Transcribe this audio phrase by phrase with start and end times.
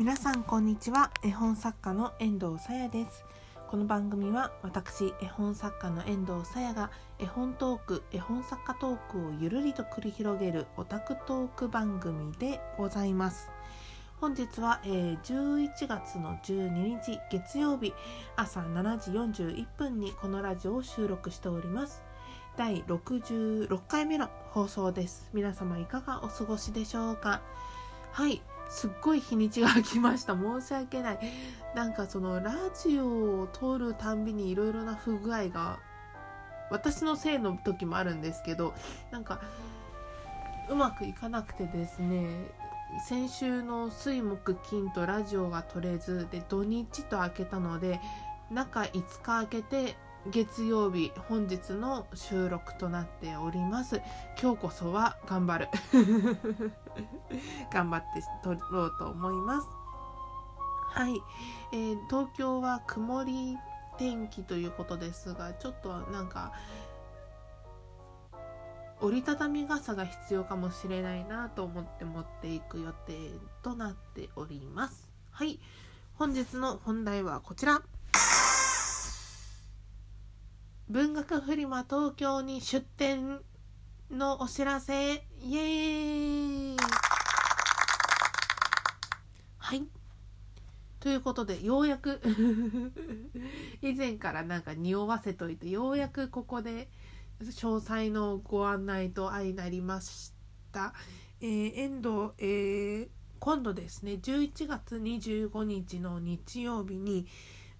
[0.00, 1.10] 皆さんこんにちは。
[1.22, 3.22] 絵本作家の遠藤さやです。
[3.68, 13.50] この番組は私絵本作家の遠藤さやが絵本トーク絵本作家トークをゆるりと繰り広げるオタクトーク番組でございます。
[14.22, 17.92] 本日は、えー、11月の12日月曜日
[18.36, 22.02] 朝7時41分にこのラジオを収録しております。
[22.56, 25.28] 第66回目の放送です。
[25.34, 27.42] 皆様いかがお過ごしでしょうか？
[28.12, 28.40] はい。
[28.70, 30.34] すっごい日にちが来ました。
[30.34, 31.18] 申し訳ない。
[31.74, 35.78] なんかそのラジオを撮るたんびにいろいろな不具合が
[36.70, 38.74] 私のせいの時もあるんですけど
[39.10, 39.40] なんか
[40.68, 42.28] うまくいかなくてですね
[43.08, 48.00] 先週の水木金とラジオが撮れずで土日と開けたので
[48.50, 49.96] 中5日開けて
[50.28, 54.02] 月曜日本日の収録となっております。
[54.40, 55.68] 今日こそは頑張る。
[57.72, 59.68] 頑張って撮ろうと思います。
[60.92, 61.22] はい、
[61.72, 63.56] えー、東京は曇り
[63.96, 66.52] 天気ということですがちょっとなんか
[69.00, 73.30] 折りたたみ傘が必要かもしれないなと思って持っていく予定
[73.62, 75.08] となっております。
[75.30, 75.60] はい。
[76.14, 77.80] 本日の本題はこちら。
[80.90, 83.38] 文学フリマ東京に出店
[84.10, 85.24] のお知らせ。
[85.40, 86.76] イエーイ。
[89.58, 89.86] はい。
[90.98, 92.20] ということでようやく
[93.82, 96.90] 以前からなんか匂わせといてようやくここで
[97.40, 100.32] 詳細のご案内と相なりまし
[100.72, 100.92] た。
[101.40, 107.28] えー、遠藤、えー、今度ですね11月25日の日曜日に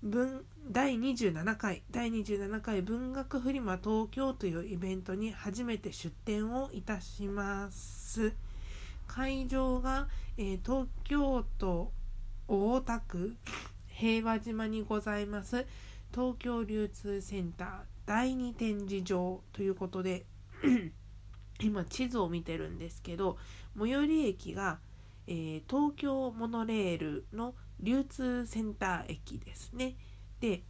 [0.03, 8.33] 文第27回第27回文学フリマ東京というイベントに初めて出展をいたします。
[9.07, 11.93] 会場が、えー、東京都
[12.49, 13.37] 大田区
[13.89, 15.67] 平和島にございます。
[16.15, 17.69] 東京流通センター
[18.07, 20.25] 第2展示場ということで
[21.61, 23.37] 今地図を見てるんですけど
[23.79, 24.79] 最寄り駅が、
[25.27, 29.97] えー、東京モノレールの流通センター駅ですね。
[30.41, 30.63] で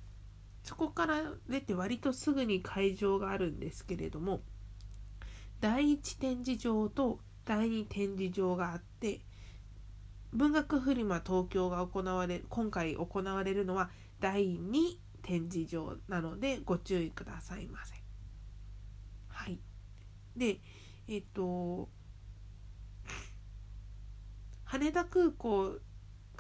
[0.63, 4.43] そこから出て割とすぐに会場があるんですけれども
[5.61, 9.21] 第1展示場と第2展示場があって
[10.33, 13.91] 文学フリマ東京が行われ今回行われるのは
[14.21, 17.95] 第2展示場なのでご注意くださいませ。
[19.29, 19.59] はい。
[20.37, 20.61] で、
[21.09, 21.89] えっと
[24.65, 25.79] 羽田空港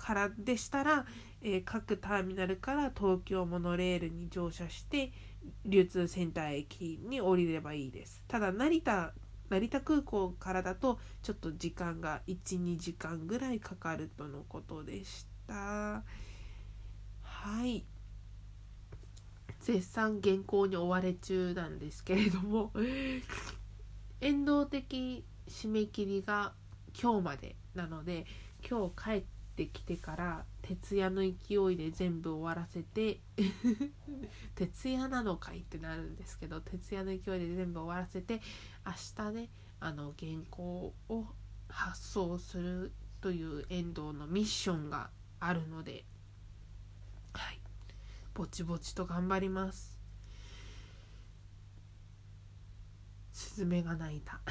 [0.00, 1.04] からでしたら、
[1.42, 5.12] えー、各ターミナルから東京モノレールに乗車して
[5.66, 8.24] 流通センター駅に降りればいいです。
[8.26, 9.12] ただ成田
[9.50, 16.04] 成田空港からだとちょっと時間が12時間ぐらいかかるとのことでしたは
[17.66, 17.84] い
[19.58, 22.72] 絶賛原稿に追われ中なんですけれども
[24.20, 26.54] 遠動的締め切りが
[27.00, 28.26] 今日までなので
[28.68, 33.20] 今日帰ってってきてから徹夜の勢いで全部終わらせて
[34.56, 38.40] 徹夜なのかいってなるんですけど徹夜の勢いで全部終わらせて
[38.86, 39.50] 明日ね
[39.80, 41.26] あの原稿を
[41.68, 45.10] 発送するという遠藤のミッションが
[45.40, 46.06] あるので
[47.32, 47.60] はい。
[48.34, 50.00] ぼちぼちと頑張ります。
[53.32, 54.40] スズメが鳴いた。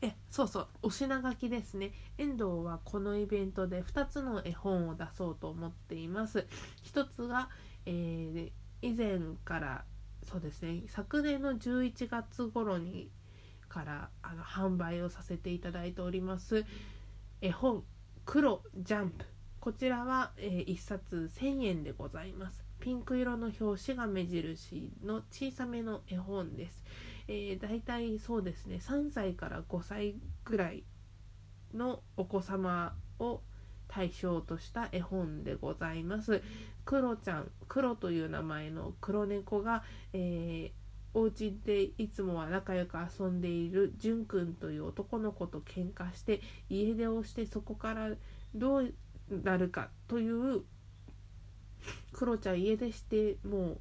[0.00, 1.92] えそうそうお品書きですね。
[2.18, 6.46] 遠藤はこのイベントで2つの絵本を出そうと思っています。
[6.82, 7.48] 一つが、
[7.86, 9.84] えー、以前から
[10.24, 13.10] そうですね昨年の11月頃に
[13.68, 16.64] からあの販売をさせていただいております
[17.40, 17.84] 絵本
[18.24, 19.24] 「黒ジャンプ」
[19.60, 22.64] こちらは、えー、1冊1000円でございます。
[22.80, 26.84] ピンク色の表紙が目印の小さめの絵本です。
[27.28, 30.84] えー、大体そうですね3歳から5歳ぐらい
[31.74, 33.42] のお子様を
[33.88, 36.42] 対象とした絵本でございます。
[36.84, 39.82] クロちゃん、クロという名前の黒猫が、
[40.12, 48.10] えー、お家でいつもは仲良く遊んでいるじゅんくんという男の子と喧嘩して家出をしてそこから
[48.54, 48.94] どう
[49.42, 50.62] なるかという
[52.12, 53.80] クロちゃん家出してもう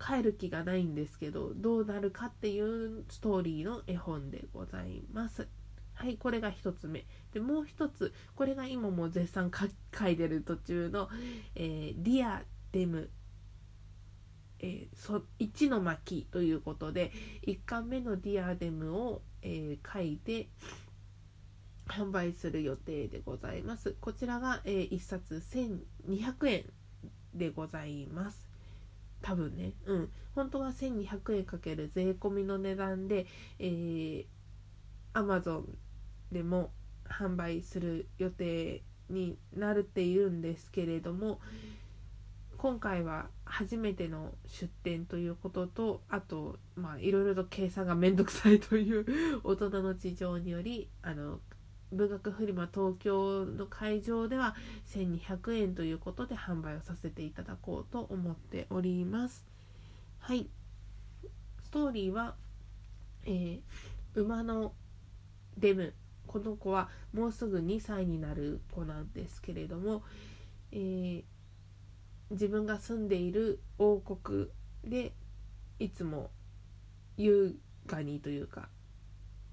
[0.00, 5.46] 帰る気がないんですけどどうなるかっていうストーリーの絵本でございます。
[5.94, 7.04] はい、これが1つ目。
[7.32, 11.10] で、もう1つ、これが今も絶賛書いてる途中の、
[11.54, 12.42] えー、ディア
[12.72, 13.10] デム、
[14.60, 17.12] えー、その1の巻ということで、
[17.46, 20.48] 1巻目のディアデムを、えー、書いて
[21.90, 25.42] 販売する予定でございますこちらが、えー、1冊
[26.14, 26.64] 1200円
[27.34, 28.49] でございます
[29.22, 29.72] 多分ね。
[29.86, 30.10] うん。
[30.34, 33.26] 本当は1200円かける税込みの値段で、
[33.58, 34.24] えー、
[35.14, 35.64] Amazon
[36.32, 36.70] でも
[37.04, 41.40] 販売する予定になるっているんですけれども
[42.56, 49.06] 今回は初めての出店ということとあとまあいろいろと計算がめんどくさいという
[49.42, 51.40] 大人の事情によりあの
[51.92, 54.54] 文学フリマ東京の会場では
[54.94, 59.44] 1200円ということで販売をさせていただこうと思っております。
[60.18, 60.48] はい。
[61.62, 62.34] ストーリーは、
[63.24, 63.60] えー、
[64.14, 64.72] 馬の
[65.56, 65.94] デム
[66.26, 70.04] この子はもうすぐ2歳になる子なんですけれども、
[70.70, 71.22] えー、
[72.30, 74.48] 自分が住んでいる王国
[74.84, 75.12] で
[75.80, 76.30] いつも
[77.16, 78.68] 優雅にというか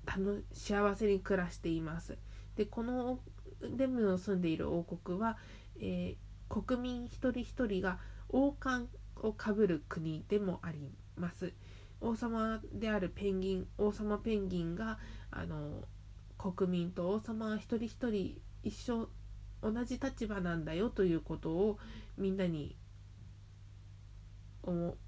[0.06, 2.18] 楽幸せに暮らしています。
[2.58, 3.20] でこの
[3.62, 5.38] デムの住んでいる王国は、
[5.80, 8.00] えー、国民一人一人が
[8.30, 11.54] 王冠をかぶる国でもあります。
[12.02, 15.00] 王様であるペンギン王様ペンギンが
[15.32, 15.84] あの
[16.38, 19.10] 国民と王様は一人一人一緒
[19.62, 21.80] 同じ立場なんだよということを
[22.18, 22.76] みんなに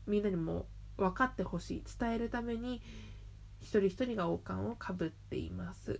[0.07, 0.65] みんなにも
[0.97, 2.81] 分かってほしい伝えるために
[3.59, 5.99] 一人一人が王冠をかぶっています。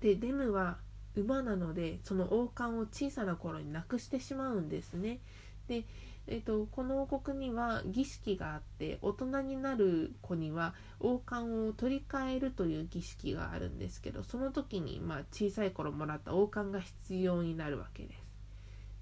[0.00, 0.78] でデムは
[1.14, 5.20] 馬なのでその王冠を小さな頃になくしてしまうんですね。
[5.68, 5.84] で、
[6.26, 18.22] えーと、この王国には儀式があって大人になる子には王冠を取り替えるという儀式があるんですけどその時に、まあ、小さい頃もらった王冠が必要になるわけです。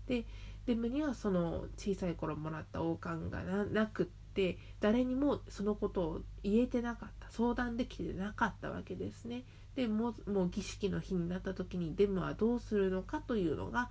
[0.07, 0.25] で
[0.67, 9.45] デムにはその小さい頃もらった王冠がなくって誰にもそのことを言えてなかった相談できてなかったわけですね。
[9.75, 13.91] でももう儀式の日になった時にデムはどうするのかというのが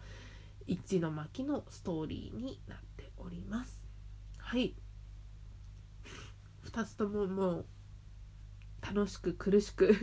[0.68, 3.82] 一の巻のストーリーになっております。
[4.38, 4.76] はい
[6.66, 7.66] 2つとももう
[8.82, 9.96] 楽しく苦しく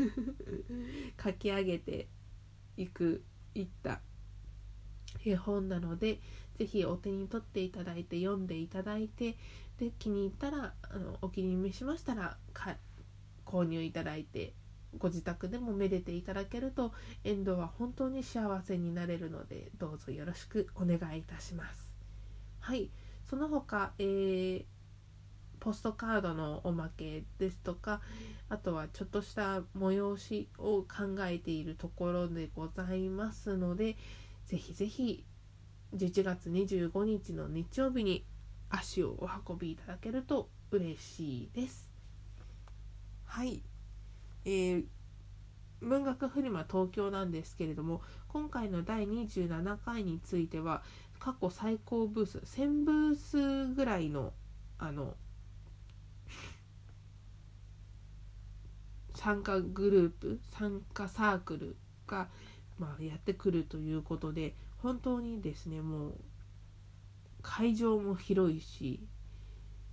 [1.23, 2.08] 書き上げて
[2.76, 3.25] いく
[3.55, 4.00] いった
[5.25, 6.20] 絵本なので
[6.58, 9.37] 是非お手に取っていただいて読んでいただいて
[9.78, 12.38] で気に入ったらあのお気に召しましたら
[13.44, 14.55] 購入いただいて
[14.99, 16.93] ご自宅でもめでていただけると
[17.25, 21.93] 遠藤は本当に幸せになれるのでどうぞよろしくお願いいたします。
[22.61, 22.91] はい。
[23.29, 24.65] その他、えー、
[25.59, 28.01] ポストカードのおまけですとか
[28.49, 33.97] あとはちょっとした催しを考えているところでございますので
[34.47, 35.25] ぜひぜひ
[35.95, 38.25] 11月25日の日曜日に
[38.71, 41.91] 足をお運びいただけると嬉しいです。
[43.25, 43.63] はい。
[44.47, 44.85] えー、
[45.81, 50.83] 文学フリマ東京なんですけれども今回の第27回については
[51.19, 54.33] 過去最高ブース1000ブースぐらいの
[54.79, 55.15] あの
[59.15, 61.77] 参加グループ参加サークル
[62.07, 62.29] が、
[62.79, 66.15] まあ、やってくるということで本当にですねもう
[67.43, 69.01] 会場も広いし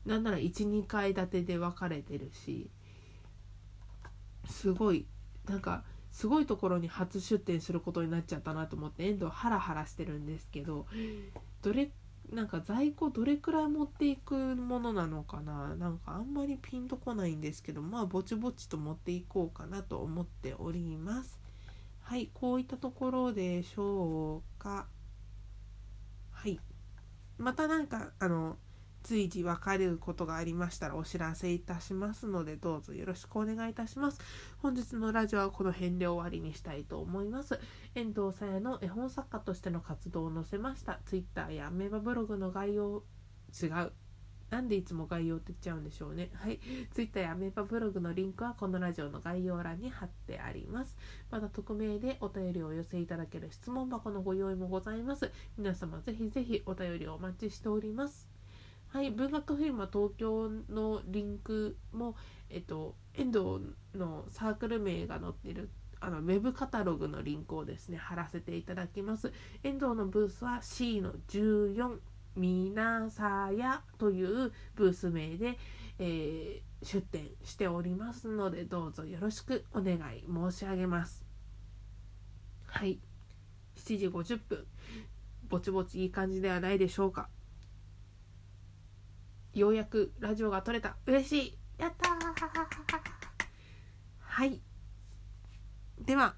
[0.06, 2.70] なんなら12階建てで分かれてるし
[4.46, 5.06] すごい
[5.48, 10.86] なんかすごいところに初出店することになっちゃったなと思って遠藤ハラハラしてるんですけど
[11.62, 11.92] どれ
[12.32, 21.40] なんか在庫どれくらい持っていくものなのかななんかあんまりピンとこないんですけどまあぼちぼちと持っていこうかなと思っております。
[22.02, 24.88] はいこういったところでしょうか。
[26.32, 26.60] はい。
[27.38, 28.58] またなんかあの
[29.04, 34.20] 随時分かることがありましたらお知らせいたしますのでどうぞよろしくお願いいたします。
[34.58, 37.60] 本日のラジオはこの辺で終わりにしたいと思います。
[37.96, 43.04] 遠藤さやの絵本作家としての活動を載せました Twitter やアメーバブログの概要
[43.62, 43.92] 違う。
[44.50, 46.30] なんでいつも概要って言っちゃうんでしょうね。
[46.36, 46.60] はい。
[46.94, 50.96] Twitter やアメーバブログのリンクはこのラジオの概要欄に貼ってあります。
[51.32, 55.32] また匿名でお便りをお寄せいただける質問箱のご用意もございます。
[55.58, 58.33] 皆様ぜひぜひお便りをお待ちしております。
[58.94, 62.16] はい、文学フィルム東京のリンクも、
[62.52, 69.34] えっと、遠藤のサークル名が載ってるあのウェブカタログのリンクをですね貼らせていただきます。
[69.64, 71.98] 遠藤のブースは C の14
[72.36, 75.58] みなさやというブース名で、
[75.98, 81.26] えー、出店しておりますのでどうぞよろしくお願い申し上げます。
[82.68, 83.00] はい、
[83.76, 84.68] 7時50分
[85.50, 87.28] ぼちぼちいい感じではないでしょうか。
[89.54, 90.96] ようやくラジオが撮れた。
[91.06, 91.58] 嬉しい。
[91.78, 92.10] やった
[94.20, 94.62] はい。
[96.00, 96.36] では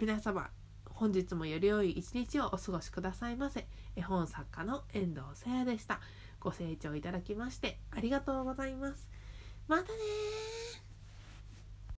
[0.00, 0.50] 皆様
[0.86, 3.66] 本日もより良い一日をお過ごしくださいませ。
[3.96, 6.00] 絵本作家の遠藤さやでした。
[6.38, 9.08] ご清聴いただきましてありがとうございます。
[9.66, 10.61] またね